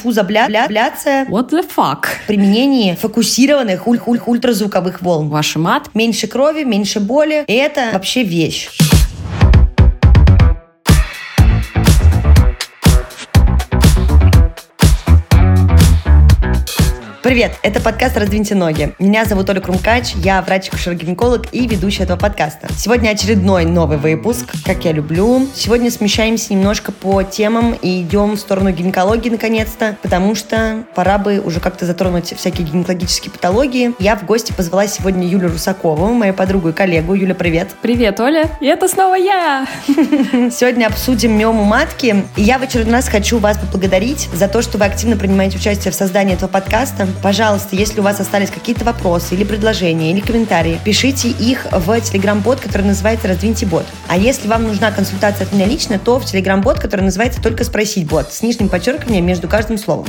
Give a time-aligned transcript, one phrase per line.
[0.00, 2.06] диффузабляция What the fuck?
[2.26, 5.28] применении фокусированных уль уль ультразвуковых волн.
[5.28, 5.90] Ваш мат?
[5.94, 7.44] Меньше крови, меньше боли.
[7.46, 8.68] И это вообще вещь.
[17.22, 18.94] Привет, это подкаст «Раздвиньте ноги».
[18.98, 22.68] Меня зовут Оля Крумкач, я врач-акушер-гинеколог и ведущая этого подкаста.
[22.74, 25.46] Сегодня очередной новый выпуск, как я люблю.
[25.54, 31.40] Сегодня смещаемся немножко по темам и идем в сторону гинекологии наконец-то, потому что пора бы
[31.40, 33.92] уже как-то затронуть всякие гинекологические патологии.
[33.98, 37.12] Я в гости позвала сегодня Юлю Русакову, мою подругу и коллегу.
[37.12, 37.68] Юля, привет.
[37.82, 38.48] Привет, Оля.
[38.62, 39.66] И это снова я.
[40.50, 42.24] Сегодня обсудим миому матки.
[42.36, 45.92] И я в очередной раз хочу вас поблагодарить за то, что вы активно принимаете участие
[45.92, 47.09] в создании этого подкаста.
[47.22, 52.60] Пожалуйста, если у вас остались какие-то вопросы или предложения, или комментарии, пишите их в телеграм-бот,
[52.60, 53.84] который называется «Раздвиньте бот».
[54.08, 58.06] А если вам нужна консультация от меня лично, то в телеграм-бот, который называется «Только спросить
[58.06, 60.06] бот» с нижним подчеркиванием между каждым словом.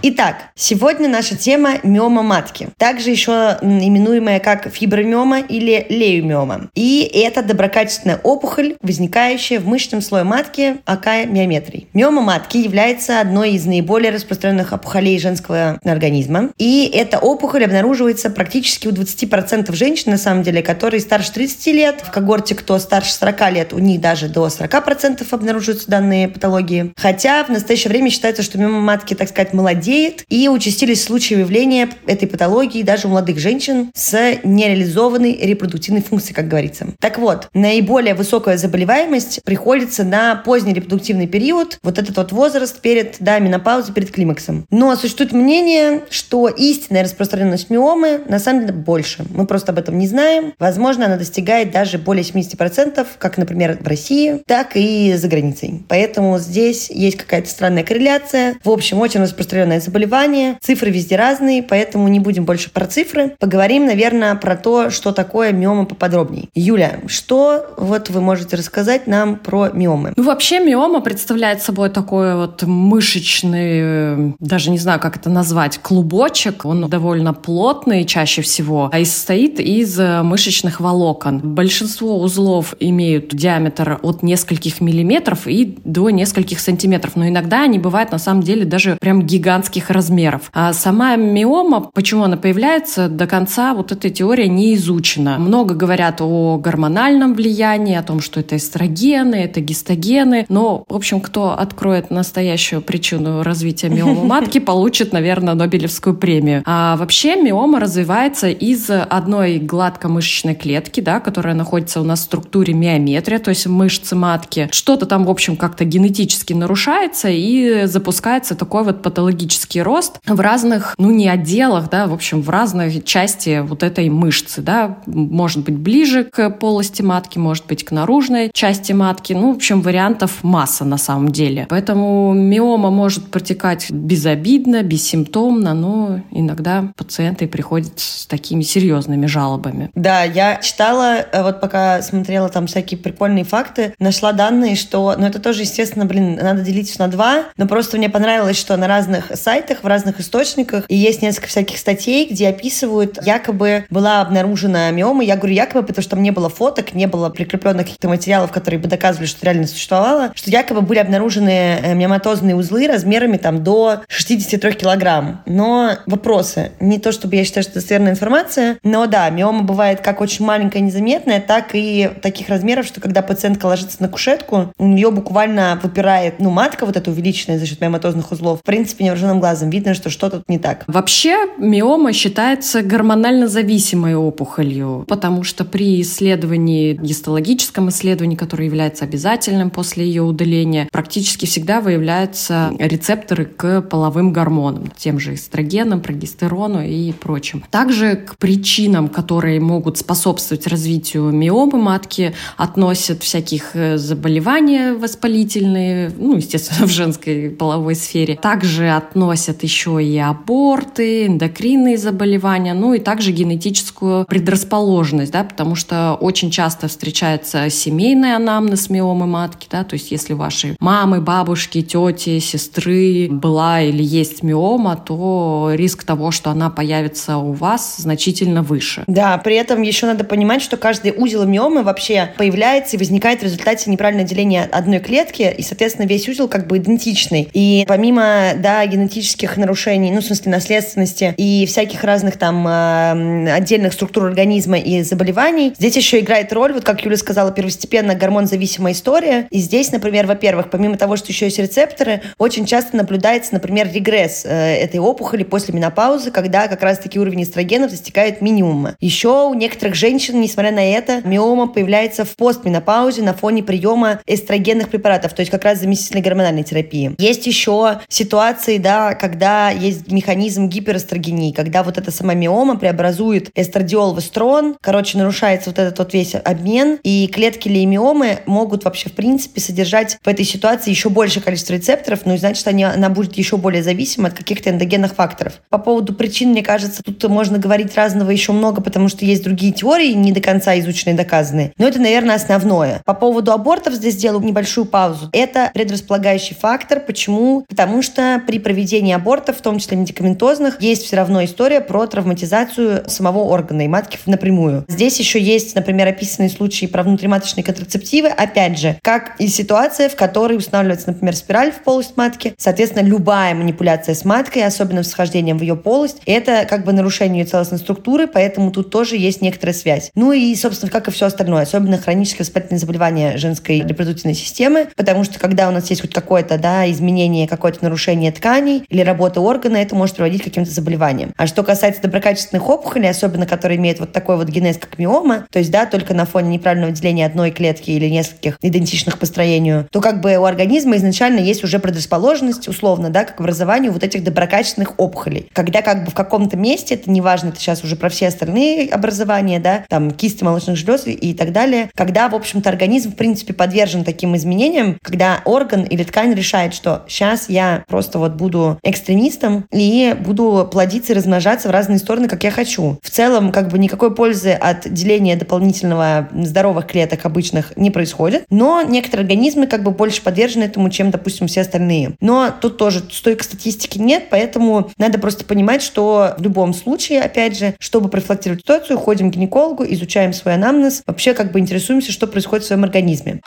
[0.00, 6.70] Итак, сегодня наша тема миома матки, также еще именуемая как фибромиома или леюмиома.
[6.76, 11.88] И это доброкачественная опухоль, возникающая в мышечном слое матки, акая миометрий.
[11.94, 16.50] Миома матки является одной из наиболее распространенных опухолей женского организма.
[16.58, 22.04] И эта опухоль обнаруживается практически у 20% женщин, на самом деле, которые старше 30 лет.
[22.06, 26.92] В когорте, кто старше 40 лет, у них даже до 40% обнаруживаются данные патологии.
[26.96, 31.34] Хотя в настоящее время считается, что миома матки, так сказать, молодеет, молодеет, и участились случаи
[31.34, 36.88] выявления этой патологии даже у молодых женщин с нереализованной репродуктивной функцией, как говорится.
[37.00, 43.16] Так вот, наиболее высокая заболеваемость приходится на поздний репродуктивный период, вот этот вот возраст перед
[43.20, 44.66] да, менопаузой, перед климаксом.
[44.70, 49.24] Но существует мнение, что истинная распространенность миомы на самом деле больше.
[49.30, 50.52] Мы просто об этом не знаем.
[50.58, 55.82] Возможно, она достигает даже более 70%, как, например, в России, так и за границей.
[55.88, 58.56] Поэтому здесь есть какая-то странная корреляция.
[58.62, 63.36] В общем, очень распространенная разное заболевание, цифры везде разные, поэтому не будем больше про цифры.
[63.38, 66.48] Поговорим, наверное, про то, что такое миома поподробнее.
[66.54, 70.12] Юля, что вот вы можете рассказать нам про миомы?
[70.16, 76.64] Ну, вообще миома представляет собой такой вот мышечный, даже не знаю, как это назвать, клубочек.
[76.64, 81.40] Он довольно плотный чаще всего, а и состоит из мышечных волокон.
[81.40, 88.12] Большинство узлов имеют диаметр от нескольких миллиметров и до нескольких сантиметров, но иногда они бывают
[88.12, 90.50] на самом деле даже прям гигантские гигантских размеров.
[90.52, 95.38] А сама миома, почему она появляется, до конца вот эта теория не изучена.
[95.38, 100.46] Много говорят о гормональном влиянии, о том, что это эстрогены, это гистогены.
[100.48, 106.62] Но, в общем, кто откроет настоящую причину развития миомы матки, получит, наверное, Нобелевскую премию.
[106.66, 112.74] А вообще миома развивается из одной гладкомышечной клетки, да, которая находится у нас в структуре
[112.74, 114.68] миометрия, то есть мышцы матки.
[114.72, 120.40] Что-то там, в общем, как-то генетически нарушается и запускается такой вот патологический динамический рост в
[120.40, 125.64] разных, ну не отделах, да, в общем, в разной части вот этой мышцы, да, может
[125.64, 130.42] быть ближе к полости матки, может быть к наружной части матки, ну, в общем, вариантов
[130.42, 131.66] масса на самом деле.
[131.68, 139.90] Поэтому миома может протекать безобидно, бессимптомно, но иногда пациенты приходят с такими серьезными жалобами.
[139.94, 145.26] Да, я читала, э, вот пока смотрела там всякие прикольные факты, нашла данные, что, ну
[145.26, 149.32] это тоже, естественно, блин, надо делить на два, но просто мне понравилось, что на разных
[149.48, 155.24] сайтах, в разных источниках, и есть несколько всяких статей, где описывают, якобы была обнаружена миома.
[155.24, 158.78] Я говорю якобы, потому что там не было фоток, не было прикрепленных каких-то материалов, которые
[158.78, 164.02] бы доказывали, что реально существовало, что якобы были обнаружены э, миоматозные узлы размерами там до
[164.08, 165.40] 63 килограмм.
[165.46, 166.72] Но вопросы.
[166.78, 170.44] Не то, чтобы я считаю, что это достоверная информация, но да, миома бывает как очень
[170.44, 175.80] маленькая, незаметная, так и таких размеров, что когда пациентка ложится на кушетку, у нее буквально
[175.82, 178.60] выпирает, ну, матка вот эта увеличенная за счет миоматозных узлов.
[178.60, 180.84] В принципе, невооруженным невооруженным глазом видно, что что-то не так.
[180.86, 189.70] Вообще миома считается гормонально зависимой опухолью, потому что при исследовании, гистологическом исследовании, которое является обязательным
[189.70, 197.12] после ее удаления, практически всегда выявляются рецепторы к половым гормонам, тем же эстрогенам, прогестерону и
[197.12, 197.64] прочим.
[197.70, 206.36] Также к причинам, которые могут способствовать развитию миомы матки, относят всяких э, заболевания воспалительные, ну,
[206.36, 208.36] естественно, в женской половой сфере.
[208.36, 215.74] Также относят переносят еще и аборты, эндокринные заболевания, ну и также генетическую предрасположенность, да, потому
[215.74, 221.82] что очень часто встречается семейный анамнез миомы матки, да, то есть если ваши мамы, бабушки,
[221.82, 228.62] тети, сестры была или есть миома, то риск того, что она появится у вас, значительно
[228.62, 229.04] выше.
[229.06, 233.44] Да, при этом еще надо понимать, что каждый узел миомы вообще появляется и возникает в
[233.44, 237.48] результате неправильного деления одной клетки, и, соответственно, весь узел как бы идентичный.
[237.52, 239.17] И помимо, да, генетических
[239.56, 245.74] нарушений, ну, в смысле наследственности и всяких разных там э, отдельных структур организма и заболеваний,
[245.78, 249.48] здесь еще играет роль, вот как Юля сказала, первостепенно гормон-зависимая история.
[249.50, 254.44] И здесь, например, во-первых, помимо того, что еще есть рецепторы, очень часто наблюдается, например, регресс
[254.44, 258.96] э, этой опухоли после менопаузы, когда как раз-таки уровень эстрогенов достигает минимума.
[259.00, 264.88] Еще у некоторых женщин, несмотря на это, миома появляется в постменопаузе на фоне приема эстрогенных
[264.88, 267.14] препаратов, то есть как раз заместительной гормональной терапии.
[267.18, 274.14] Есть еще ситуации, да, когда есть механизм гиперэстрогении, когда вот эта сама миома преобразует эстрадиол
[274.14, 279.12] в эстрон, короче, нарушается вот этот вот весь обмен, и клетки леймиомы могут вообще в
[279.12, 283.36] принципе содержать в этой ситуации еще большее количество рецепторов, ну и значит, они, она будет
[283.36, 285.60] еще более зависима от каких-то эндогенных факторов.
[285.68, 289.72] По поводу причин, мне кажется, тут можно говорить разного еще много, потому что есть другие
[289.72, 291.72] теории, не до конца изученные, доказанные.
[291.78, 293.02] Но это, наверное, основное.
[293.04, 295.28] По поводу абортов здесь сделаю небольшую паузу.
[295.32, 297.00] Это предрасполагающий фактор.
[297.00, 297.64] Почему?
[297.68, 303.08] Потому что при проведении абортов, в том числе медикаментозных, есть все равно история про травматизацию
[303.08, 304.84] самого органа и матки напрямую.
[304.88, 308.28] Здесь еще есть, например, описанные случаи про внутриматочные контрацептивы.
[308.28, 312.54] Опять же, как и ситуация, в которой устанавливается, например, спираль в полость матки.
[312.56, 317.40] Соответственно, любая манипуляция с маткой, особенно с вхождением в ее полость, это как бы нарушение
[317.40, 320.10] ее целостной структуры, поэтому тут тоже есть некоторая связь.
[320.14, 325.24] Ну и, собственно, как и все остальное, особенно хронические воспалительные заболевания женской репродуктивной системы, потому
[325.24, 329.76] что когда у нас есть хоть какое-то да, изменение, какое-то нарушение тканей или работа органа,
[329.76, 331.32] это может приводить к каким-то заболеваниям.
[331.36, 335.58] А что касается доброкачественных опухолей, особенно которые имеют вот такой вот генез, как миома, то
[335.58, 340.00] есть, да, только на фоне неправильного деления одной клетки или нескольких идентичных по строению, то
[340.00, 344.94] как бы у организма изначально есть уже предрасположенность, условно, да, к образованию вот этих доброкачественных
[344.98, 345.50] опухолей.
[345.52, 349.60] Когда как бы в каком-то месте, это неважно, это сейчас уже про все остальные образования,
[349.60, 354.04] да, там кисти молочных желез и так далее, когда, в общем-то, организм, в принципе, подвержен
[354.04, 360.16] таким изменениям, когда орган или ткань решает, что сейчас я просто вот буду экстремистом и
[360.18, 362.98] буду плодиться и размножаться в разные стороны, как я хочу.
[363.02, 368.82] В целом, как бы никакой пользы от деления дополнительного здоровых клеток обычных не происходит, но
[368.82, 372.16] некоторые организмы как бы больше подвержены этому, чем, допустим, все остальные.
[372.20, 377.58] Но тут тоже стойкой статистики нет, поэтому надо просто понимать, что в любом случае, опять
[377.58, 382.26] же, чтобы профилактировать ситуацию, ходим к гинекологу, изучаем свой анамнез, вообще как бы интересуемся, что
[382.26, 383.40] происходит в своем организме.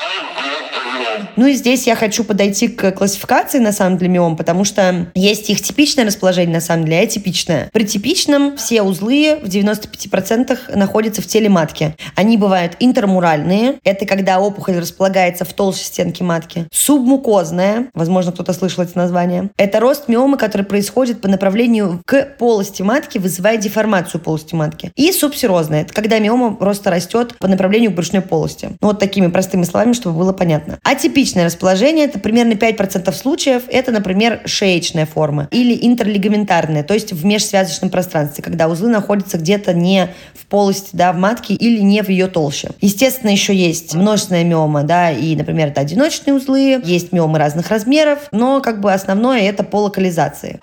[1.36, 5.50] Ну и здесь я хочу подойти к классификации, на самом деле, миом, потому что есть
[5.50, 7.70] их типичное расположение, на самом деле, атипичное.
[7.74, 11.96] При типичном все узлы в 95% находятся в теле матки.
[12.16, 16.68] Они бывают интермуральные, это когда опухоль располагается в толще стенки матки.
[16.72, 19.50] Субмукозная, возможно, кто-то слышал эти названия.
[19.58, 24.92] Это рост миомы, который происходит по направлению к полости матки, вызывая деформацию полости матки.
[24.96, 28.70] И субсерозная, это когда миома просто растет по направлению к брюшной полости.
[28.82, 30.80] Ну, вот такими простыми словами, чтобы было понятно.
[31.12, 37.26] Атипичное расположение, это примерно 5% случаев, это, например, шеечная форма или интерлигаментарная, то есть в
[37.26, 42.08] межсвязочном пространстве, когда узлы находятся где-то не в полости, да, в матке или не в
[42.08, 42.70] ее толще.
[42.80, 48.20] Естественно, еще есть множественная миома, да, и, например, это одиночные узлы, есть миомы разных размеров,
[48.32, 50.62] но как бы основное это по локализации.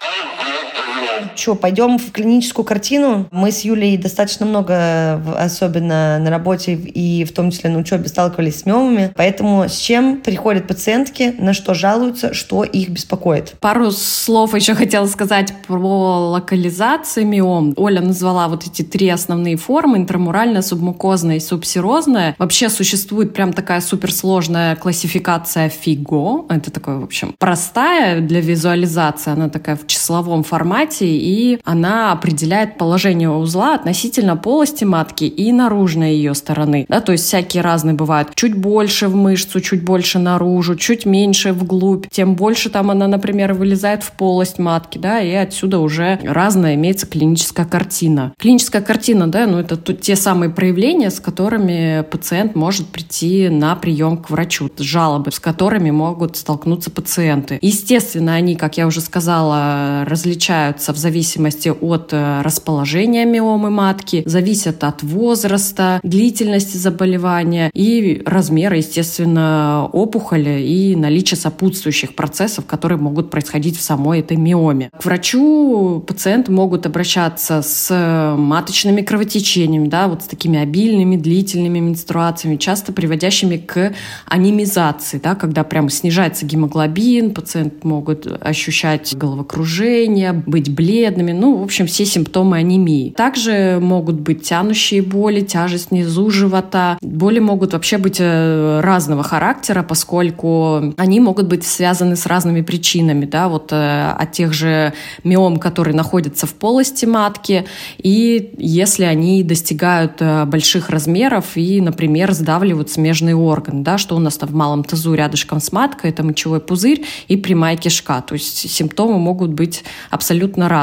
[1.34, 3.28] Что, пойдем в клиническую картину?
[3.30, 8.60] Мы с Юлей достаточно много, особенно на работе и в том числе на учебе, сталкивались
[8.60, 9.12] с миомами.
[9.16, 13.54] Поэтому с чем приходят пациентки, на что жалуются, что их беспокоит?
[13.60, 17.74] Пару слов еще хотела сказать про локализацию миом.
[17.76, 19.98] Оля назвала вот эти три основные формы.
[19.98, 22.34] Интрамуральная, субмукозная и субсерозная.
[22.38, 26.46] Вообще существует прям такая суперсложная классификация ФИГО.
[26.50, 29.32] Это такое, в общем, простая для визуализации.
[29.32, 36.14] Она такая в числовом формате и она определяет положение узла относительно полости матки и наружной
[36.14, 36.86] ее стороны.
[36.88, 38.34] Да, то есть всякие разные бывают.
[38.34, 43.54] Чуть больше в мышцу, чуть больше наружу, чуть меньше вглубь, тем больше там она, например,
[43.54, 48.32] вылезает в полость матки, да, и отсюда уже разная имеется клиническая картина.
[48.38, 54.16] Клиническая картина, да, ну это те самые проявления, с которыми пациент может прийти на прием
[54.18, 57.58] к врачу, жалобы, с которыми могут столкнуться пациенты.
[57.62, 64.24] Естественно, они, как я уже сказала, различаются в в зависимости от э, расположения миомы матки,
[64.26, 73.30] зависят от возраста, длительности заболевания и размера, естественно, опухоли и наличия сопутствующих процессов, которые могут
[73.30, 74.90] происходить в самой этой миоме.
[74.98, 82.56] К врачу пациенты могут обращаться с маточными кровотечениями, да, вот с такими обильными, длительными менструациями,
[82.56, 83.92] часто приводящими к
[84.26, 91.86] анемизации, да, когда прямо снижается гемоглобин, пациент могут ощущать головокружение, быть бледными, ну, в общем,
[91.86, 93.10] все симптомы анемии.
[93.10, 96.96] Также могут быть тянущие боли, тяжесть внизу живота.
[97.02, 103.26] Боли могут вообще быть э, разного характера, поскольку они могут быть связаны с разными причинами,
[103.26, 107.66] да, вот э, от тех же миом, которые находятся в полости матки,
[107.98, 114.20] и если они достигают э, больших размеров и, например, сдавливают смежный орган, да, что у
[114.20, 118.34] нас там в малом тазу рядышком с маткой, это мочевой пузырь и прямая кишка, то
[118.34, 120.77] есть симптомы могут быть абсолютно разные.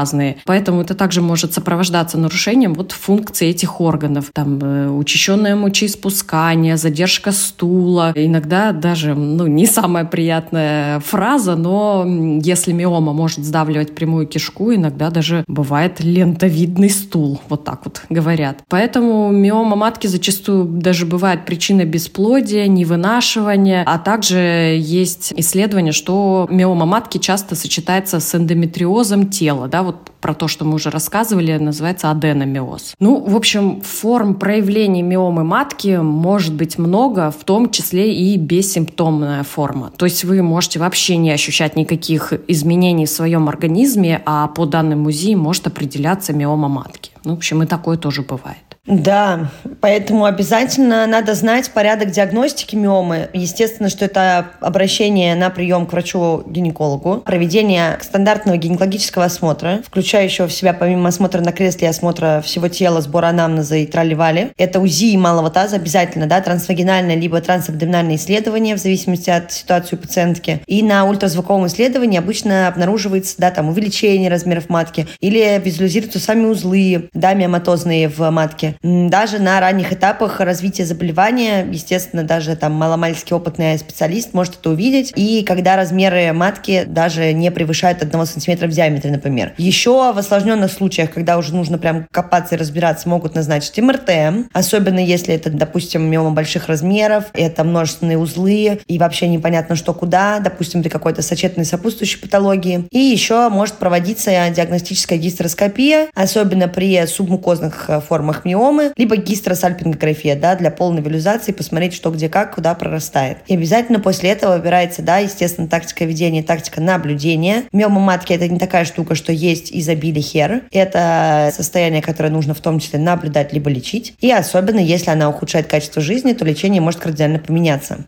[0.46, 4.32] Поэтому это также может сопровождаться нарушением вот функции этих органов.
[4.34, 8.12] Там э, учащенное мочеиспускание, задержка стула.
[8.16, 12.06] Иногда даже, ну, не самая приятная фраза, но
[12.42, 17.42] если миома может сдавливать прямую кишку, иногда даже бывает лентовидный стул.
[17.50, 18.64] Вот так вот говорят.
[18.70, 24.38] Поэтому миома матки зачастую даже бывает причиной бесплодия, невынашивания, а также
[24.80, 30.66] есть исследование, что миома матки часто сочетается с эндометриозом тела, да, вот про то, что
[30.66, 32.96] мы уже рассказывали, называется аденомиоз.
[33.00, 39.44] Ну, в общем, форм проявления миомы матки может быть много, в том числе и бессимптомная
[39.44, 39.92] форма.
[39.98, 45.04] То есть вы можете вообще не ощущать никаких изменений в своем организме, а по данным
[45.04, 47.12] МУЗИ может определяться миома матки.
[47.26, 48.58] Ну, в общем, и такое тоже бывает.
[48.88, 49.50] Да,
[49.82, 53.30] поэтому обязательно надо знать порядок диагностики миомы.
[53.34, 60.74] Естественно, что это обращение на прием к врачу-гинекологу, проведение стандартного гинекологического осмотра, включающего в себя
[60.74, 65.50] помимо осмотра на кресле и осмотра всего тела, сбора анамнеза и трали Это УЗИ малого
[65.50, 70.62] таза обязательно, да, трансвагинальное либо трансабдоминальное исследование в зависимости от ситуации пациентки.
[70.68, 77.10] И на ультразвуковом исследовании обычно обнаруживается, да, там увеличение размеров матки или визуализируются сами узлы,
[77.16, 78.76] да, миоматозные в матке.
[78.84, 85.14] Даже на ранних этапах развития заболевания, естественно, даже там маломальски опытный специалист может это увидеть.
[85.16, 89.54] И когда размеры матки даже не превышают 1 сантиметра в диаметре, например.
[89.58, 95.00] Еще в осложненных случаях, когда уже нужно прям копаться и разбираться, могут назначить МРТ, особенно
[95.00, 100.84] если это, допустим, миома больших размеров, это множественные узлы, и вообще непонятно, что куда, допустим,
[100.84, 102.86] при какой-то сочетанной сопутствующей патологии.
[102.92, 110.56] И еще может проводиться диагностическая гистероскопия, особенно при субмукозных э, формах миомы, либо гистросальпингография, да,
[110.56, 113.38] для полной визуализации, посмотреть, что где как, куда прорастает.
[113.48, 117.64] И обязательно после этого выбирается, да, естественно, тактика ведения, тактика наблюдения.
[117.72, 120.64] Миома матки это не такая штука, что есть изобилие хер.
[120.72, 124.16] Это состояние, которое нужно в том числе наблюдать либо лечить.
[124.20, 128.06] И особенно, если она ухудшает качество жизни, то лечение может кардинально поменяться.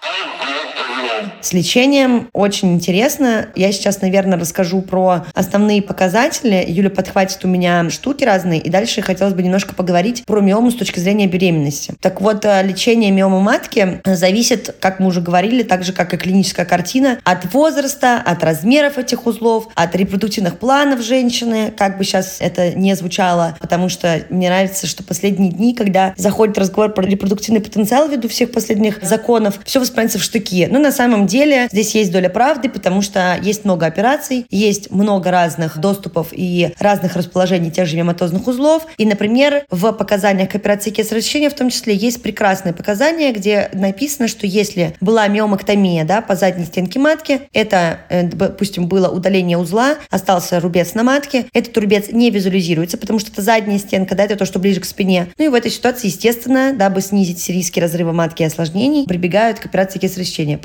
[1.42, 3.48] С лечением очень интересно.
[3.56, 6.66] Я сейчас, наверное, расскажу про основные показатели.
[6.68, 10.76] Юля подхватит у меня штуки разные, и дальше хотелось бы немножко поговорить про миому с
[10.76, 11.94] точки зрения беременности.
[12.02, 16.18] Так вот, э, лечение миомы матки зависит, как мы уже говорили, так же, как и
[16.18, 22.38] клиническая картина, от возраста, от размеров этих узлов, от репродуктивных планов женщины, как бы сейчас
[22.40, 27.62] это не звучало, потому что мне нравится, что последние дни, когда заходит разговор про репродуктивный
[27.62, 30.68] потенциал ввиду всех последних законов, все воспринимается в штыки.
[30.70, 35.32] Но на самом деле здесь есть доля правды, потому что есть много операций, есть много
[35.32, 38.86] разных доступов и разных расположений тех же миоматозных узлов.
[38.98, 43.70] И, например, в показаниях к операции кесарево сечения в том числе есть прекрасное показание, где
[43.74, 49.58] написано, что если была миомэктомия да, по задней стенке матки, это, э, допустим, было удаление
[49.58, 54.24] узла, остался рубец на матке, этот рубец не визуализируется, потому что это задняя стенка, да,
[54.24, 55.28] это то, что ближе к спине.
[55.38, 59.66] Ну и в этой ситуации, естественно, дабы снизить риски разрыва матки и осложнений, прибегают к
[59.66, 60.58] операции кесарево сечения.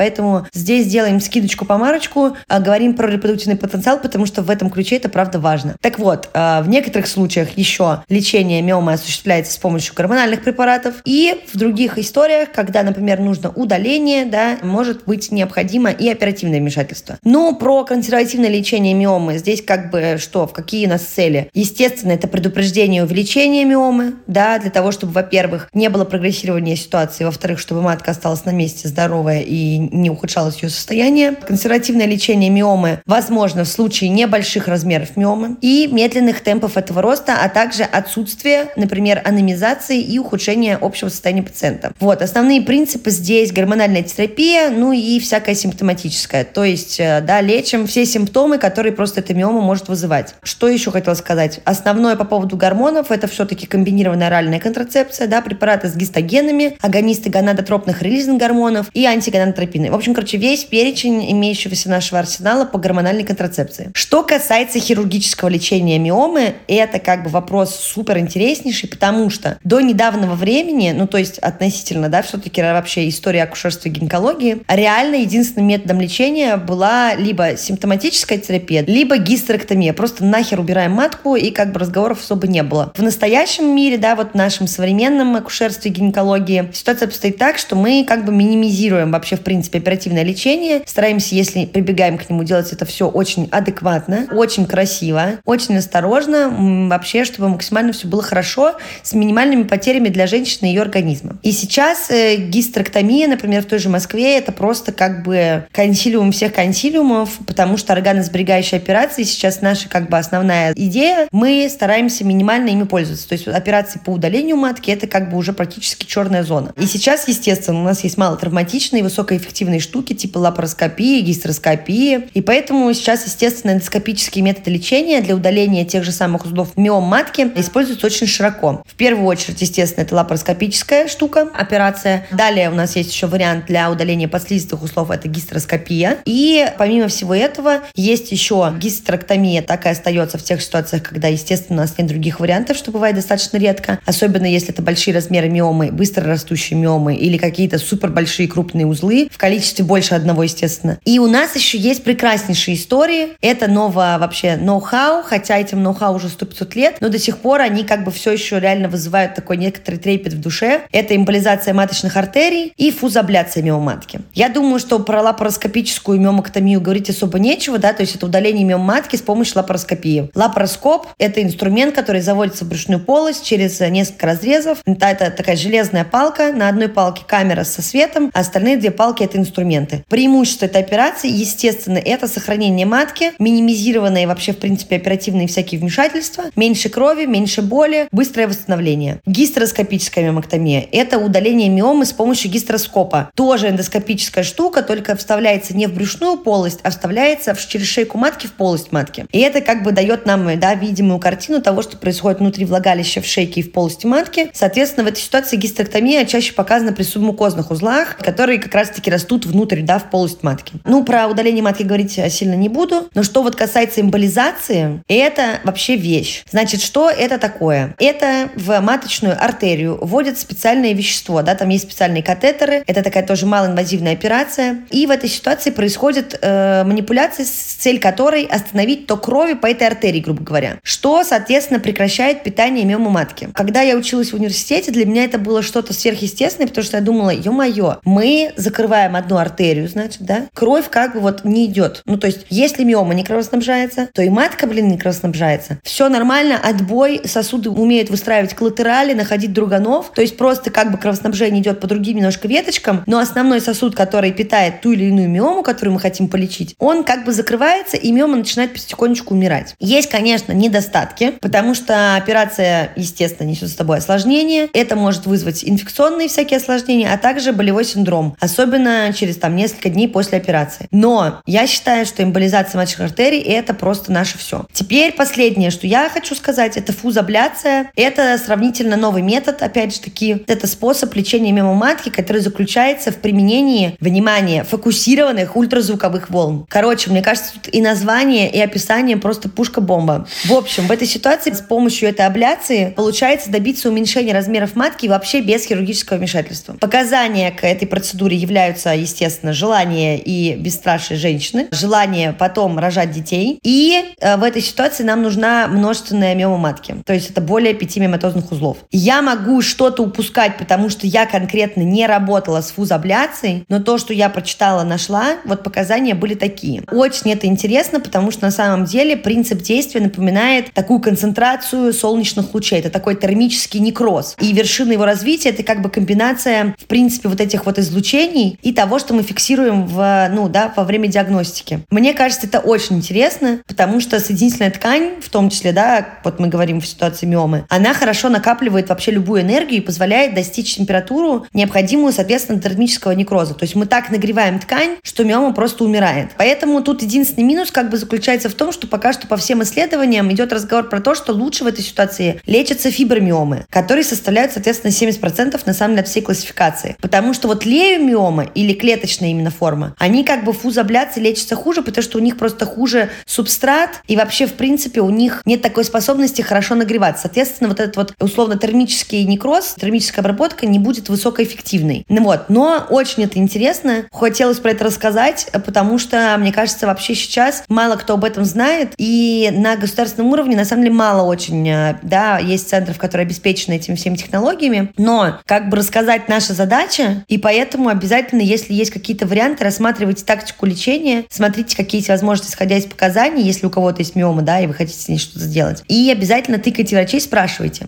[0.52, 4.96] Здесь делаем скидочку по марочку, а говорим про репродуктивный потенциал, потому что в этом ключе
[4.96, 5.76] это правда важно.
[5.80, 10.96] Так вот, а, в некоторых случаях еще лечение миомы осуществляется с помощью гормональных препаратов.
[11.04, 17.18] И в других историях, когда, например, нужно удаление, да, может быть необходимо и оперативное вмешательство.
[17.24, 21.50] Но про консервативное лечение миомы здесь как бы что, в какие у нас цели?
[21.54, 27.58] Естественно, это предупреждение увеличения миомы, да, для того, чтобы, во-первых, не было прогрессирования ситуации, во-вторых,
[27.58, 31.32] чтобы матка осталась на месте здоровая и не ухудшалась ухудшалось ее состояние.
[31.32, 37.48] Консервативное лечение миомы возможно в случае небольших размеров миомы и медленных темпов этого роста, а
[37.48, 41.92] также отсутствие, например, анемизации и ухудшения общего состояния пациента.
[41.98, 46.44] Вот, основные принципы здесь гормональная терапия, ну и всякая симптоматическая.
[46.44, 50.36] То есть, э, да, лечим все симптомы, которые просто эта миома может вызывать.
[50.44, 51.60] Что еще хотела сказать?
[51.64, 58.02] Основное по поводу гормонов– это все-таки комбинированная оральная контрацепция, да, препараты с гистогенами, агонисты гонадотропных
[58.02, 59.90] релизных гормонов и антигонадотропины.
[59.90, 63.90] В общем, короче, весь перечень имеющегося нашего арсенала по гормональной контрацепции.
[63.94, 70.34] Что касается хирургического лечения миомы, это как бы вопрос супер интереснейший, потому что до недавнего
[70.34, 76.00] времени, ну то есть относительно, да, все-таки вообще история акушерства и гинекологии, реально единственным методом
[76.00, 79.92] лечения была либо симптоматическая терапия, либо гистерэктомия.
[79.92, 82.92] Просто нахер убираем матку, и как бы разговоров особо не было.
[82.96, 87.76] В настоящем мире, да, вот в нашем современном акушерстве и гинекологии ситуация обстоит так, что
[87.76, 92.72] мы как бы минимизируем вообще, в принципе, оперативное лечение, стараемся, если прибегаем к нему, делать
[92.72, 99.12] это все очень адекватно, очень красиво, очень осторожно, вообще, чтобы максимально все было хорошо, с
[99.12, 101.36] минимальными потерями для женщины и ее организма.
[101.42, 106.52] И сейчас э, гистерэктомия, например, в той же Москве, это просто как бы консилиум всех
[106.52, 111.28] консилиумов, потому что органосберегающие операции сейчас наша как бы основная идея.
[111.30, 113.28] Мы стараемся минимально ими пользоваться.
[113.28, 116.72] То есть операции по удалению матки это как бы уже практически черная зона.
[116.76, 122.30] И сейчас, естественно, у нас есть мало травматичные, высокоэффективные штуки типа лапароскопии, гистероскопии.
[122.32, 127.52] И поэтому сейчас, естественно, эндоскопические методы лечения для удаления тех же самых узлов миом матки
[127.56, 128.82] используются очень широко.
[128.86, 132.26] В первую очередь, естественно, это лапароскопическая штука, операция.
[132.32, 136.16] Далее у нас есть еще вариант для удаления подслизистых узлов, это гистероскопия.
[136.24, 141.82] И помимо всего этого, есть еще гистероктомия, так и остается в тех ситуациях, когда, естественно,
[141.82, 145.92] у нас нет других вариантов, что бывает достаточно редко, особенно если это большие размеры миомы,
[145.92, 150.98] быстро растущие миомы или какие-то супер большие крупные узлы в количестве больше одного, естественно.
[151.04, 153.36] И у нас еще есть прекраснейшие истории.
[153.40, 157.84] Это новое вообще ноу-хау, хотя этим ноу-хау уже 100-500 лет, но до сих пор они
[157.84, 160.82] как бы все еще реально вызывают такой некоторый трепет в душе.
[160.92, 164.20] Это эмболизация маточных артерий и фузабляция миоматки.
[164.34, 169.16] Я думаю, что про лапароскопическую миомоктомию говорить особо нечего, да, то есть это удаление миоматки
[169.16, 170.30] с помощью лапароскопии.
[170.34, 174.78] Лапароскоп– это инструмент, который заводится в брюшную полость через несколько разрезов.
[174.84, 179.38] Это такая железная палка, на одной палке камера со светом, а остальные две палки– это
[179.72, 180.04] инструменты.
[180.08, 186.88] Преимущество этой операции, естественно, это сохранение матки, минимизированные вообще, в принципе, оперативные всякие вмешательства, меньше
[186.88, 189.20] крови, меньше боли, быстрое восстановление.
[189.26, 193.30] Гистероскопическая миомоктомия– это удаление миомы с помощью гистероскопа.
[193.34, 198.52] Тоже эндоскопическая штука, только вставляется не в брюшную полость, а вставляется через шейку матки в
[198.52, 199.26] полость матки.
[199.32, 203.26] И это как бы дает нам да, видимую картину того, что происходит внутри влагалища в
[203.26, 204.50] шейке и в полости матки.
[204.52, 209.82] Соответственно, в этой ситуации гистерэктомия чаще показана при субмукозных узлах, которые как раз-таки растут внутрь,
[209.82, 210.74] да, в полость матки.
[210.84, 215.96] Ну, про удаление матки говорить сильно не буду, но что вот касается эмболизации, это вообще
[215.96, 216.44] вещь.
[216.50, 217.94] Значит, что это такое?
[217.98, 223.46] Это в маточную артерию вводят специальное вещество, да, там есть специальные катетеры, это такая тоже
[223.46, 229.66] малоинвазивная операция, и в этой ситуации происходит э, манипуляция, цель которой остановить ток крови по
[229.66, 233.48] этой артерии, грубо говоря, что, соответственно, прекращает питание миомы матки.
[233.54, 237.30] Когда я училась в университете, для меня это было что-то сверхъестественное, потому что я думала,
[237.30, 242.02] ё-моё, мы закрываем одну артерию, значит, да, кровь как бы вот не идет.
[242.06, 245.78] Ну, то есть, если миома не кровоснабжается, то и матка, блин, не кровоснабжается.
[245.82, 251.62] Все нормально, отбой, сосуды умеют выстраивать коллатерали, находить друганов, то есть просто как бы кровоснабжение
[251.62, 255.94] идет по другим немножко веточкам, но основной сосуд, который питает ту или иную миому, которую
[255.94, 259.74] мы хотим полечить, он как бы закрывается, и миома начинает потихонечку умирать.
[259.78, 264.68] Есть, конечно, недостатки, потому что операция, естественно, несет с собой осложнения.
[264.72, 270.08] Это может вызвать инфекционные всякие осложнения, а также болевой синдром, особенно через там несколько дней
[270.08, 270.86] после операции.
[270.90, 274.66] Но я считаю, что эмболизация маточных артерий– это просто наше все.
[274.72, 277.90] Теперь последнее, что я хочу сказать, это фузабляция.
[277.96, 283.96] Это сравнительно новый метод, опять же таки, это способ лечения мемоматки, который заключается в применении,
[284.00, 286.66] внимания, фокусированных ультразвуковых волн.
[286.68, 290.26] Короче, мне кажется, тут и название, и описание просто пушка-бомба.
[290.44, 295.40] В общем, в этой ситуации с помощью этой абляции получается добиться уменьшения размеров матки вообще
[295.40, 296.74] без хирургического вмешательства.
[296.74, 303.58] Показания к этой процедуре являются, естественно, желание и бесстрашие женщины, желание потом рожать детей.
[303.62, 306.96] И э, в этой ситуации нам нужна множественная миома матки.
[307.04, 308.78] То есть это более пяти миоматозных узлов.
[308.90, 314.12] Я могу что-то упускать, потому что я конкретно не работала с фузабляцией, но то, что
[314.12, 316.82] я прочитала, нашла, вот показания были такие.
[316.90, 322.78] Очень это интересно, потому что на самом деле принцип действия напоминает такую концентрацию солнечных лучей.
[322.78, 324.36] Это такой термический некроз.
[324.40, 328.72] И вершина его развития— это как бы комбинация, в принципе, вот этих вот излучений и
[328.72, 331.80] того, что мы фиксируем в, ну, да, во время диагностики.
[331.90, 336.48] Мне кажется, это очень интересно, потому что соединительная ткань, в том числе, да, вот мы
[336.48, 342.12] говорим в ситуации миомы, она хорошо накапливает вообще любую энергию и позволяет достичь температуру, необходимую,
[342.12, 343.54] соответственно, термического некроза.
[343.54, 346.30] То есть мы так нагреваем ткань, что миома просто умирает.
[346.36, 350.30] Поэтому тут единственный минус как бы заключается в том, что пока что по всем исследованиям
[350.32, 355.60] идет разговор про то, что лучше в этой ситуации лечатся фибромиомы, которые составляют, соответственно, 70%
[355.64, 356.96] на самом деле от всей классификации.
[357.00, 358.72] Потому что вот леомиомы или
[359.02, 363.10] клеточная именно форма, они как бы фузабляции лечатся хуже, потому что у них просто хуже
[363.26, 367.22] субстрат, и вообще, в принципе, у них нет такой способности хорошо нагреваться.
[367.22, 372.04] Соответственно, вот этот вот условно термический некроз, термическая обработка не будет высокоэффективной.
[372.08, 374.04] Ну вот, но очень это интересно.
[374.12, 378.94] Хотелось про это рассказать, потому что, мне кажется, вообще сейчас мало кто об этом знает,
[378.98, 383.74] и на государственном уровне, на самом деле, мало очень, э, да, есть центров, которые обеспечены
[383.74, 389.26] этими всеми технологиями, но как бы рассказать наша задача, и поэтому обязательно, если есть какие-то
[389.26, 394.14] варианты, рассматривайте тактику лечения, смотрите, какие есть возможности, исходя из показаний, если у кого-то есть
[394.14, 395.82] миома, да, и вы хотите с ней что-то сделать.
[395.88, 397.86] И обязательно тыкайте врачей, спрашивайте.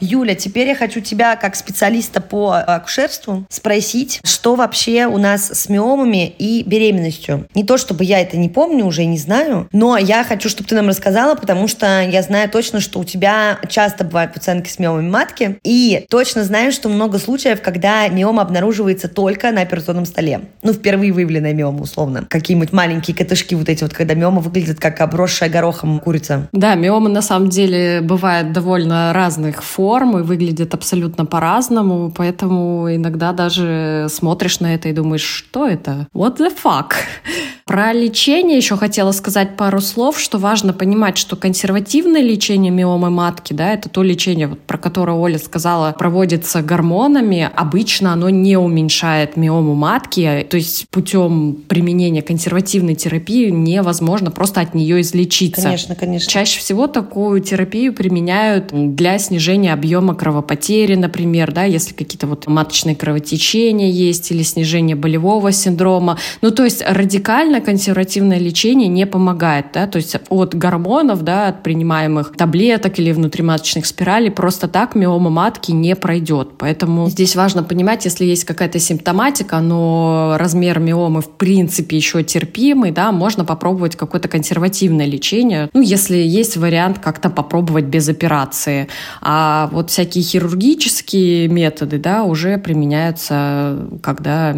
[0.00, 5.68] Юля, теперь я хочу тебя, как специалиста по акушерству, спросить, что вообще у нас с
[5.68, 7.46] миомами и беременностью.
[7.54, 10.74] Не то, чтобы я это не помню уже не знаю, но я хочу, чтобы ты
[10.74, 15.08] нам рассказала, потому что я знаю точно, что у тебя часто бывают пациентки с миомами
[15.08, 20.40] матки, и точно знаю, что много случаев, когда миома обнаруживается только на операционном столе.
[20.62, 22.26] Ну, впервые выявленная миома, условно.
[22.28, 26.48] Какие-нибудь маленькие котышки вот эти вот, когда миома выглядит как обросшая горохом курица.
[26.52, 33.32] Да, миома на самом деле бывает довольно разных форм, формы выглядят абсолютно по-разному, поэтому иногда
[33.32, 36.06] даже смотришь на это и думаешь, что это?
[36.14, 36.92] What the fuck?
[37.66, 43.52] Про лечение еще хотела сказать пару слов, что важно понимать, что консервативное лечение миомы матки,
[43.52, 47.48] да, это то лечение, вот, про которое Оля сказала, проводится гормонами.
[47.54, 54.74] Обычно оно не уменьшает миому матки, то есть путем применения консервативной терапии невозможно просто от
[54.74, 55.62] нее излечиться.
[55.62, 56.30] Конечно, конечно.
[56.30, 62.94] Чаще всего такую терапию применяют для снижения объема кровопотери, например, да, если какие-то вот маточные
[62.94, 66.18] кровотечения есть или снижение болевого синдрома.
[66.42, 71.62] Ну, то есть радикально консервативное лечение не помогает, да, то есть от гормонов, да, от
[71.62, 76.50] принимаемых таблеток или внутриматочных спиралей просто так миома матки не пройдет.
[76.58, 82.90] Поэтому здесь важно понимать, если есть какая-то симптоматика, но размер миомы в принципе еще терпимый,
[82.90, 88.88] да, можно попробовать какое-то консервативное лечение, ну, если есть вариант как-то попробовать без операции.
[89.22, 94.54] А вот всякие хирургические методы, да, уже применяются, когда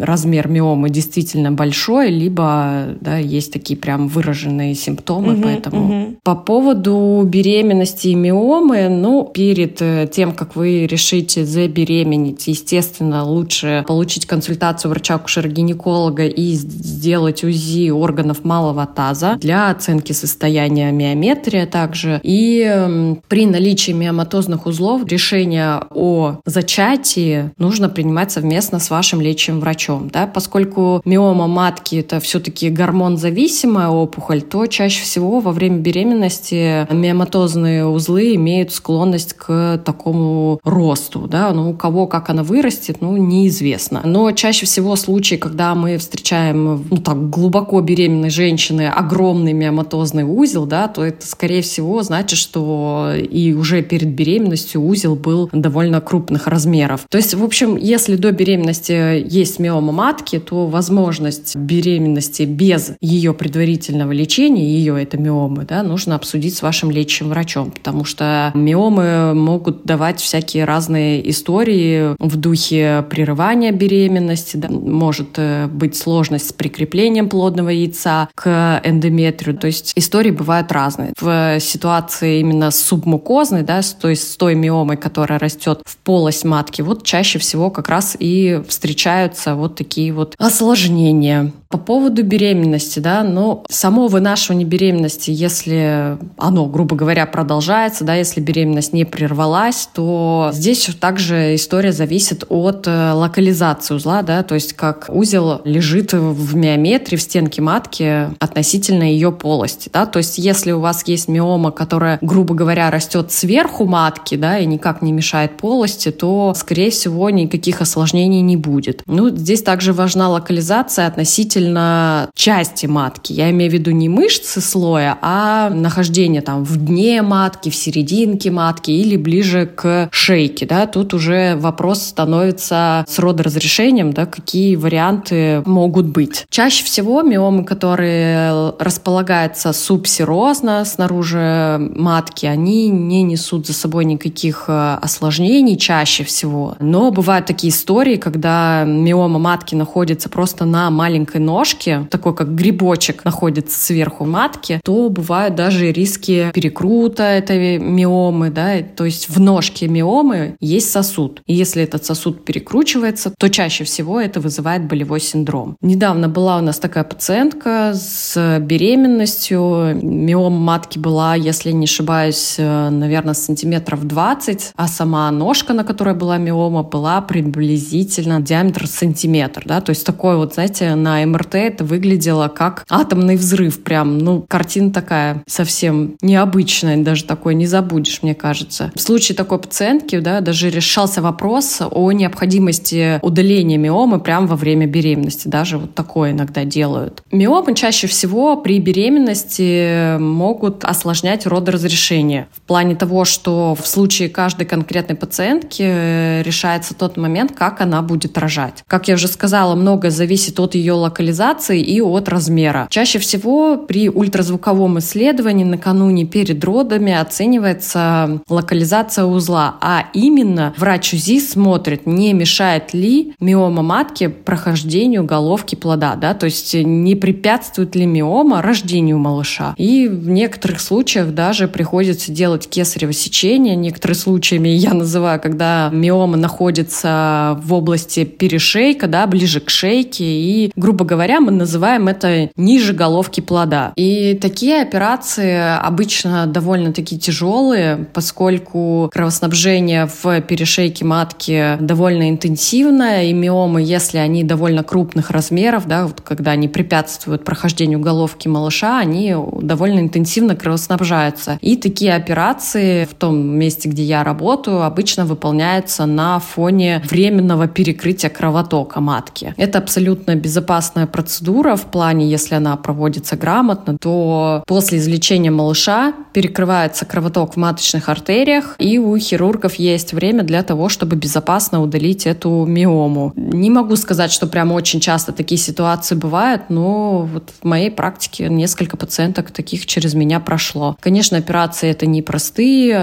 [0.00, 5.34] размер миомы действительно большой, либо да, есть такие прям выраженные симптомы.
[5.34, 6.16] Угу, поэтому угу.
[6.22, 13.84] по поводу беременности и миомы, ну, перед э, тем, как вы решите забеременеть, естественно, лучше
[13.86, 22.20] получить консультацию врача-акушера-гинеколога и сделать УЗИ органов малого таза для оценки состояния миометрия также.
[22.22, 23.92] И при наличии
[24.30, 31.48] миоматозных узлов решение о зачатии нужно принимать совместно с вашим лечащим врачом, да, поскольку миома
[31.48, 39.32] матки это все-таки гормон-зависимая опухоль, то чаще всего во время беременности миоматозные узлы имеют склонность
[39.32, 41.26] к такому росту.
[41.26, 41.52] Да?
[41.52, 44.02] Ну, у кого как она вырастет, ну, неизвестно.
[44.04, 50.66] Но чаще всего случаи, когда мы встречаем ну, так, глубоко беременной женщины огромный миоматозный узел,
[50.66, 56.46] да, то это, скорее всего, значит, что и уже перед беременностью узел был довольно крупных
[56.46, 57.06] размеров.
[57.08, 63.34] То есть, в общем, если до беременности есть миома матки, то возможность беременности без ее
[63.34, 69.34] предварительного лечения, ее это миомы, да, нужно обсудить с вашим лечащим врачом, потому что миомы
[69.34, 76.52] могут давать всякие разные истории в духе прерывания беременности, да, может э, быть сложность с
[76.52, 81.12] прикреплением плодного яйца к эндометрию, то есть истории бывают разные.
[81.18, 86.82] В ситуации именно субмукозной, да, то есть с той миомой, которая растет в полость матки,
[86.82, 91.52] вот чаще всего как раз и встречаются вот такие вот осложнения.
[91.68, 98.40] По поводу беременности, да, но само вынашивание беременности, если оно, грубо говоря, продолжается, да, если
[98.40, 104.72] беременность не прервалась, то здесь также история зависит от э, локализации узла, да, то есть
[104.72, 110.72] как узел лежит в миометре, в стенке матки относительно ее полости, да, то есть если
[110.72, 115.56] у вас есть миома, которая, грубо говоря, растет сверху матки, да, и никак не мешает
[115.56, 119.02] полости, то, скорее всего, никаких осложнений не будет.
[119.06, 123.32] Ну, здесь также важна локализация относительно части матки.
[123.32, 128.50] Я имею в виду не мышцы слоя, а нахождение там в дне матки, в серединке
[128.50, 130.66] матки или ближе к шейке.
[130.66, 130.86] Да?
[130.86, 136.46] Тут уже вопрос становится с родоразрешением, да, какие варианты могут быть.
[136.50, 144.98] Чаще всего миомы, которые располагаются субсерозно снаружи матки, они не несут за собой никаких э,
[145.00, 146.76] осложнений чаще всего.
[146.78, 153.24] Но бывают такие истории, когда миома матки находится просто на маленькой ножке, такой как грибочек
[153.24, 159.88] находится сверху матки, то бывают даже риски перекрута этой миомы, да, то есть в ножке
[159.88, 161.42] миомы есть сосуд.
[161.46, 165.76] И если этот сосуд перекручивается, то чаще всего это вызывает болевой синдром.
[165.80, 169.98] Недавно была у нас такая пациентка с беременностью.
[170.02, 173.34] Миома матки была, если не ошибаюсь, наверное,
[173.70, 179.90] сантиметров 20, а сама ножка, на которой была миома, была приблизительно диаметр сантиметр, да, то
[179.90, 185.44] есть такой вот, знаете, на МРТ это выглядело как атомный взрыв прям, ну, картина такая
[185.46, 188.90] совсем необычная, даже такой не забудешь, мне кажется.
[188.96, 194.86] В случае такой пациентки, да, даже решался вопрос о необходимости удаления миомы прямо во время
[194.86, 197.22] беременности, даже вот такое иногда делают.
[197.30, 204.66] Миомы чаще всего при беременности могут осложнять родоразрешение в плане того, что в случае каждой
[204.66, 208.84] конкретной пациентки э, решается тот момент, как она будет рожать.
[208.86, 212.86] Как я уже сказала, многое зависит от ее локализации и от размера.
[212.90, 221.40] Чаще всего при ультразвуковом исследовании накануне перед родами оценивается локализация узла, а именно врач УЗИ
[221.40, 228.06] смотрит, не мешает ли миома матки прохождению головки плода, да, то есть не препятствует ли
[228.06, 229.74] миома рождению малыша.
[229.76, 233.49] И в некоторых случаях даже приходится делать кесарево сечение.
[233.58, 240.72] Некоторые случаями я называю, когда миома находится в области перешейка, да, ближе к шейке, и,
[240.76, 243.92] грубо говоря, мы называем это ниже головки плода.
[243.96, 253.82] И такие операции обычно довольно-таки тяжелые, поскольку кровоснабжение в перешейке матки довольно интенсивное, и миомы,
[253.82, 260.00] если они довольно крупных размеров, да, вот когда они препятствуют прохождению головки малыша, они довольно
[260.00, 261.58] интенсивно кровоснабжаются.
[261.60, 268.30] И такие операции в том месте, где я работаю, обычно выполняются на фоне временного перекрытия
[268.30, 269.54] кровотока матки.
[269.56, 277.04] Это абсолютно безопасная процедура в плане, если она проводится грамотно, то после извлечения малыша перекрывается
[277.04, 282.64] кровоток в маточных артериях, и у хирургов есть время для того, чтобы безопасно удалить эту
[282.66, 283.32] миому.
[283.36, 288.48] Не могу сказать, что прям очень часто такие ситуации бывают, но вот в моей практике
[288.48, 290.96] несколько пациенток таких через меня прошло.
[291.00, 292.94] Конечно, операции это непростые,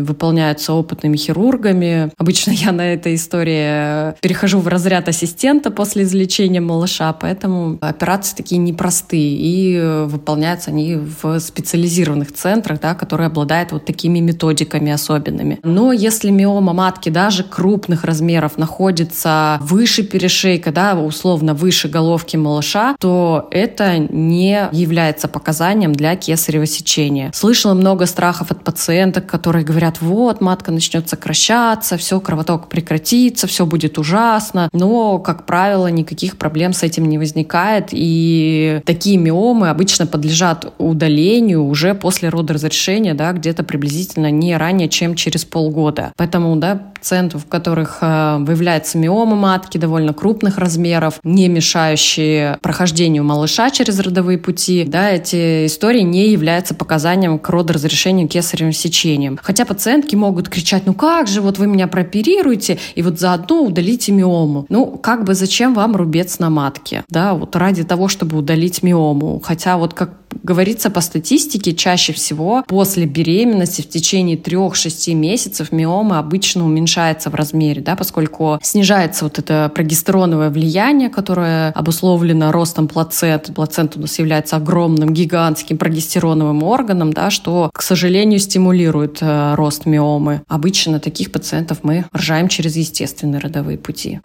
[0.00, 2.10] выполняются опытными хирургами.
[2.18, 8.58] Обычно я на этой истории перехожу в разряд ассистента после извлечения малыша, поэтому операции такие
[8.58, 15.58] непростые, и выполняются они в специализированных центрах, да, которые обладают вот такими методиками особенными.
[15.62, 22.96] Но если миома матки даже крупных размеров находится выше перешейка, да, условно выше головки малыша,
[22.98, 27.30] то это не является показанием для кесарево сечения.
[27.34, 33.66] Слышала много страхов от пациенток, которые говорят, вот, матка начнет сокращаться, все, кровоток прекратится, все
[33.66, 34.68] будет ужасно.
[34.72, 37.88] Но, как правило, никаких проблем с этим не возникает.
[37.92, 45.14] И такие миомы обычно подлежат удалению уже после родоразрешения, да, где-то приблизительно не ранее, чем
[45.14, 46.12] через полгода.
[46.16, 53.24] Поэтому, да, пациентов, в которых э, выявляется миома матки довольно крупных размеров, не мешающие прохождению
[53.24, 59.38] малыша через родовые пути, да, эти истории не являются показанием к родоразрешению кесаревым сечением.
[59.48, 64.12] Хотя пациентки могут кричать, ну как же, вот вы меня прооперируете, и вот заодно удалите
[64.12, 64.66] миому.
[64.68, 67.02] Ну, как бы зачем вам рубец на матке?
[67.08, 69.40] Да, вот ради того, чтобы удалить миому.
[69.42, 70.10] Хотя вот как
[70.42, 77.34] говорится по статистике, чаще всего после беременности в течение 3-6 месяцев миома обычно уменьшается в
[77.34, 83.54] размере, да, поскольку снижается вот это прогестероновое влияние, которое обусловлено ростом плацент.
[83.54, 89.86] Плацента у нас является огромным, гигантским прогестероновым органом, да, что, к сожалению, стимулирует э, рост
[89.86, 90.42] миомы.
[90.48, 94.20] Обычно таких пациентов мы рожаем через естественные родовые пути.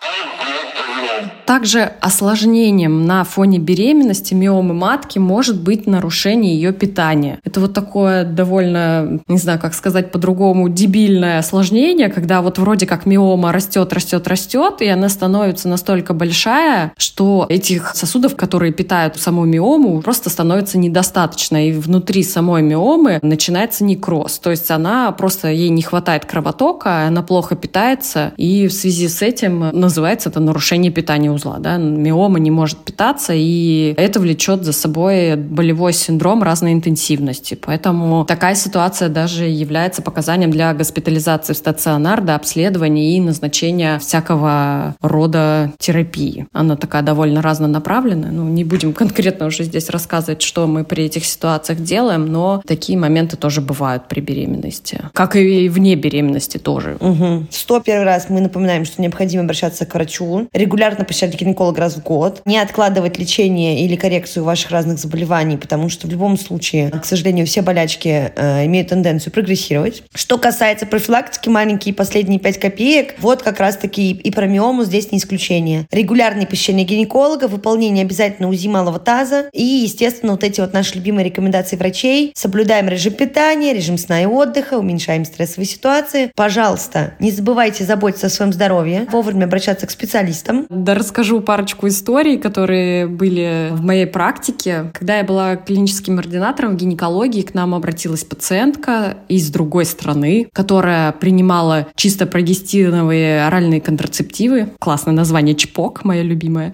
[1.45, 7.39] Также осложнением на фоне беременности миомы матки может быть нарушение ее питания.
[7.43, 13.05] Это вот такое довольно, не знаю, как сказать по-другому, дебильное осложнение, когда вот вроде как
[13.05, 19.43] миома растет, растет, растет, и она становится настолько большая, что этих сосудов, которые питают саму
[19.43, 21.67] миому, просто становится недостаточно.
[21.67, 24.39] И внутри самой миомы начинается некроз.
[24.39, 29.21] То есть она просто, ей не хватает кровотока, она плохо питается, и в связи с
[29.21, 31.57] этим называется это нарушение питания узла.
[31.59, 31.77] Да?
[31.77, 37.57] Миома не может питаться, и это влечет за собой болевой синдром разной интенсивности.
[37.61, 44.95] Поэтому такая ситуация даже является показанием для госпитализации в стационар, до обследования и назначения всякого
[45.01, 46.47] рода терапии.
[46.53, 48.31] Она такая довольно разнонаправленная.
[48.31, 52.97] Ну, не будем конкретно уже здесь рассказывать, что мы при этих ситуациях делаем, но такие
[52.97, 55.01] моменты тоже бывают при беременности.
[55.13, 56.97] Как и вне беременности тоже.
[56.99, 57.47] Угу.
[57.49, 62.03] Сто первый раз мы напоминаем, что необходимо обращаться к врачу, регулярно посещать гинеколога раз в
[62.03, 67.05] год, не откладывать лечение или коррекцию ваших разных заболеваний, потому что в любом случае, к
[67.05, 70.03] сожалению, все болячки э, имеют тенденцию прогрессировать.
[70.13, 75.17] Что касается профилактики, маленькие последние 5 копеек, вот как раз-таки и про миому здесь не
[75.17, 75.87] исключение.
[75.91, 81.25] Регулярные посещения гинеколога, выполнение обязательно УЗИ малого таза и, естественно, вот эти вот наши любимые
[81.25, 82.33] рекомендации врачей.
[82.35, 86.31] Соблюдаем режим питания, режим сна и отдыха, уменьшаем стрессовые ситуации.
[86.35, 90.65] Пожалуйста, не забывайте заботиться о своем здоровье, вовремя обращаться к специалистам.
[90.69, 94.91] Да расскажу парочку историй, которые были в моей практике.
[94.93, 101.11] Когда я была клиническим ординатором в гинекологии, к нам обратилась пациентка из другой страны, которая
[101.11, 104.69] принимала чисто прогестиновые оральные контрацептивы.
[104.79, 106.73] Классное название ЧПОК, моя любимая.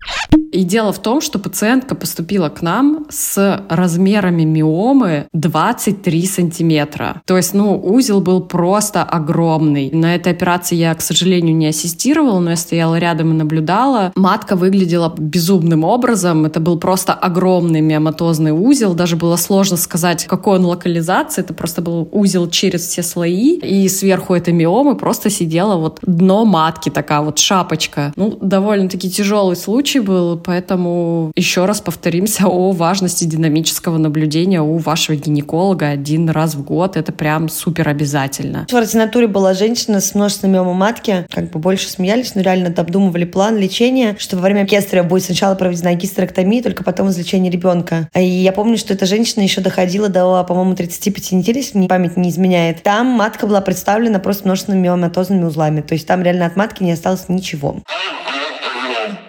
[0.51, 7.21] И дело в том, что пациентка поступила к нам с размерами миомы 23 сантиметра.
[7.25, 9.91] То есть, ну, узел был просто огромный.
[9.91, 14.11] На этой операции я, к сожалению, не ассистировала, но я стояла рядом и наблюдала.
[14.15, 16.45] Матка выглядела безумным образом.
[16.45, 18.93] Это был просто огромный миоматозный узел.
[18.93, 21.41] Даже было сложно сказать, какой он локализации.
[21.41, 23.59] Это просто был узел через все слои.
[23.59, 28.13] И сверху этой миомы просто сидела вот дно матки, такая вот шапочка.
[28.15, 35.15] Ну, довольно-таки тяжелый случай был Поэтому еще раз повторимся о важности динамического наблюдения у вашего
[35.15, 36.97] гинеколога один раз в год.
[36.97, 38.67] Это прям супер обязательно.
[38.69, 41.25] В ординатуре была женщина с множественной миомой матки.
[41.29, 45.55] Как бы больше смеялись, но реально обдумывали план лечения, что во время кесарева будет сначала
[45.55, 48.09] проведена гистерэктомия, только потом излечение ребенка.
[48.15, 52.17] И я помню, что эта женщина еще доходила до, по-моему, 35 недель, если мне память
[52.17, 52.83] не изменяет.
[52.83, 55.81] Там матка была представлена просто множественными миоматозными узлами.
[55.81, 57.79] То есть там реально от матки не осталось ничего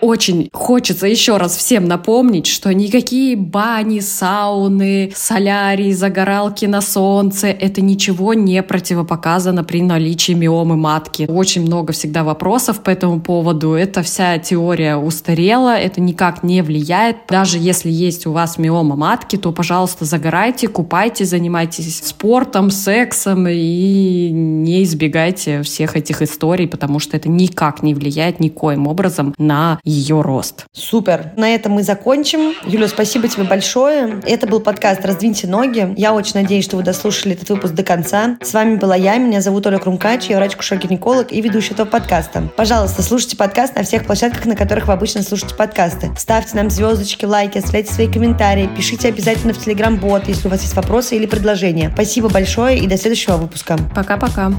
[0.00, 7.80] очень хочется еще раз всем напомнить, что никакие бани, сауны, солярии, загоралки на солнце— это
[7.80, 11.26] ничего не противопоказано при наличии миомы матки.
[11.28, 13.74] Очень много всегда вопросов по этому поводу.
[13.74, 17.16] Эта вся теория устарела, это никак не влияет.
[17.28, 24.30] Даже если есть у вас миома матки, то, пожалуйста, загорайте, купайте, занимайтесь спортом, сексом и
[24.30, 30.22] не избегайте всех этих историй, потому что это никак не влияет никоим образом на ее
[30.22, 30.66] рост.
[30.72, 31.32] Супер.
[31.36, 32.54] На этом мы закончим.
[32.66, 34.20] Юля, спасибо тебе большое.
[34.26, 35.94] Это был подкаст «Раздвиньте ноги».
[35.96, 38.36] Я очень надеюсь, что вы дослушали этот выпуск до конца.
[38.42, 42.48] С вами была я, меня зовут Оля Крумкач, я врач-кушер-гинеколог и ведущий этого подкаста.
[42.56, 46.10] Пожалуйста, слушайте подкаст на всех площадках, на которых вы обычно слушаете подкасты.
[46.18, 50.74] Ставьте нам звездочки, лайки, оставляйте свои комментарии, пишите обязательно в Телеграм-бот, если у вас есть
[50.74, 51.90] вопросы или предложения.
[51.94, 53.78] Спасибо большое и до следующего выпуска.
[53.94, 54.52] Пока-пока.